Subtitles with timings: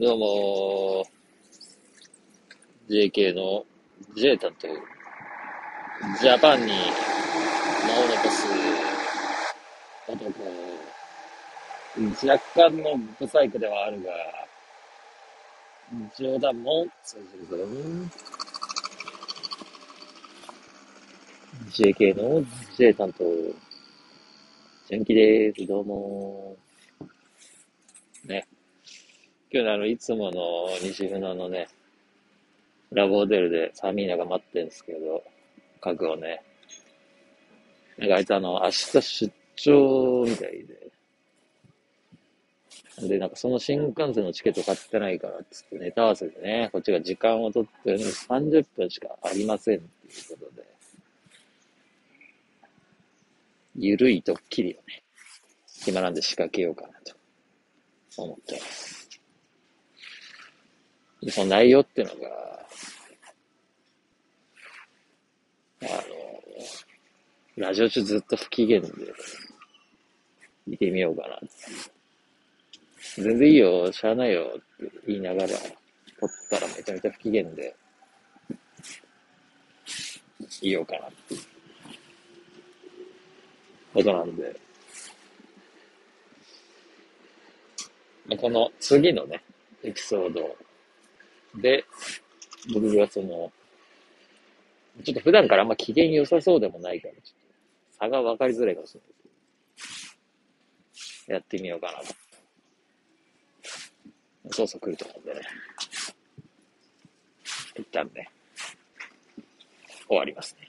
[0.00, 3.66] どうもー、JK の
[4.16, 4.66] J 担当、
[6.18, 6.78] ジャパンに名を
[8.08, 8.46] 残す
[10.08, 10.24] 男、
[12.26, 14.10] 若干のブサイクではあるが、
[16.16, 17.56] 冗談も通じるぞ。
[21.74, 22.42] JK の
[22.78, 23.24] J 担当、
[24.88, 25.66] 純喜です。
[25.66, 26.56] どうも。
[28.24, 28.48] ね。
[29.52, 31.66] 今日あの、いつもの西船のね、
[32.92, 35.24] ラブホテルでサミーナが待ってるんですけど、
[35.80, 36.40] 家具をね。
[37.98, 40.90] なんかあいつあの、明日出張みたいで。
[43.08, 50.68] で、なんかその新幹線のチケット買ってないからっつってネタ合わせでね、こっちが時間を取ってるのに30分しかありませんっていうことで。
[53.76, 55.02] ゆるいドッキリをね、
[55.82, 57.16] 暇なんで仕掛けようかなと
[58.22, 59.09] 思ってます。
[61.28, 62.66] その内容っていうのが、
[65.82, 68.88] あの、ラジオ中ずっと不機嫌で、
[70.66, 71.40] 見てみようかな
[73.16, 77.76] 全然いいよ、しゃあないよって言いながら、撮ったらめちゃめちゃ不機嫌で、
[80.62, 81.34] いようかなって
[83.92, 84.58] ことなんで、
[88.38, 89.42] この次のね、
[89.82, 90.56] エピソード
[91.56, 91.84] で、
[92.72, 93.52] 僕がその、
[95.04, 97.30] ちょっと普段からあんま機嫌良さそうでもないから、ちょっと
[97.98, 99.00] 差が分かりづらいかもしれ
[101.28, 102.14] ない、やってみようかなと。
[104.52, 105.40] そうそう来ると思うんでね。
[107.76, 108.28] 一旦ね、
[110.08, 110.68] 終わりますね。